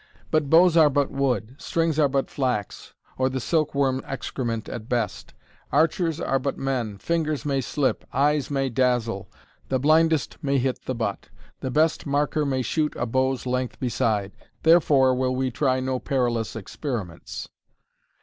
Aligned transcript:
But 0.31 0.49
bows 0.49 0.75
are 0.75 0.89
but 0.89 1.11
wood, 1.11 1.57
strings 1.59 1.99
are 1.99 2.07
but 2.07 2.27
flax, 2.27 2.95
or 3.19 3.29
the 3.29 3.39
silk 3.39 3.75
worm 3.75 4.01
excrement 4.07 4.67
at 4.67 4.89
best; 4.89 5.35
archers 5.71 6.19
are 6.19 6.39
but 6.39 6.57
men, 6.57 6.97
fingers 6.97 7.45
may 7.45 7.61
slip, 7.61 8.03
eyes 8.11 8.49
may 8.49 8.69
dazzle, 8.69 9.29
the 9.69 9.77
blindest 9.77 10.37
may 10.41 10.57
hit 10.57 10.85
the 10.85 10.95
butt, 10.95 11.29
the 11.59 11.69
best 11.69 12.07
marker 12.07 12.47
may 12.47 12.63
shoot 12.63 12.95
a 12.95 13.05
bow's 13.05 13.45
length 13.45 13.79
beside. 13.79 14.31
Therefore 14.63 15.13
will 15.13 15.35
we 15.35 15.51
try 15.51 15.79
no 15.79 15.99
perilous 15.99 16.55
experiments." 16.55 17.49